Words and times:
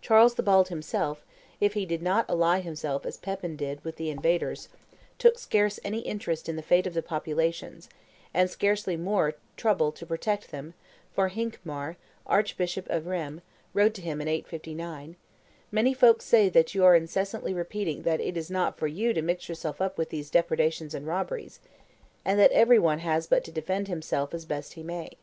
Charles 0.00 0.36
the 0.36 0.42
Bald 0.44 0.68
himself, 0.68 1.24
if 1.60 1.72
he 1.74 1.84
did 1.84 2.00
not 2.00 2.26
ally 2.30 2.60
himself, 2.60 3.04
as 3.04 3.16
Pepin 3.16 3.56
did, 3.56 3.84
with 3.84 3.96
the 3.96 4.08
invaders, 4.08 4.68
took 5.18 5.36
scarce 5.36 5.80
any 5.82 5.98
interest 6.02 6.48
in 6.48 6.54
the 6.54 6.62
fate 6.62 6.86
of 6.86 6.94
the 6.94 7.02
populations, 7.02 7.88
and 8.32 8.48
scarcely 8.48 8.96
more 8.96 9.34
trouble 9.56 9.90
to 9.90 10.06
protect 10.06 10.52
them, 10.52 10.74
for 11.12 11.28
Hincmar, 11.28 11.96
archbishop 12.24 12.88
of 12.88 13.08
Rheims, 13.08 13.42
wrote 13.74 13.94
to 13.94 14.00
him 14.00 14.20
in 14.20 14.28
859, 14.28 15.16
"Many 15.72 15.92
folks 15.92 16.24
say 16.24 16.48
that 16.48 16.76
you 16.76 16.84
are 16.84 16.94
incessantly 16.94 17.52
repeating 17.52 18.02
that 18.02 18.20
it 18.20 18.36
is 18.36 18.52
not 18.52 18.78
for 18.78 18.86
you 18.86 19.12
to 19.12 19.22
mix 19.22 19.48
yourself 19.48 19.80
up 19.82 19.98
with 19.98 20.10
these 20.10 20.30
depredations 20.30 20.94
and 20.94 21.04
robberies, 21.04 21.58
and 22.24 22.38
that 22.38 22.52
every 22.52 22.78
one 22.78 23.00
has 23.00 23.26
but 23.26 23.42
to 23.42 23.50
defend 23.50 23.88
himself 23.88 24.32
as 24.32 24.44
best 24.44 24.74
he 24.74 24.84
may." 24.84 25.18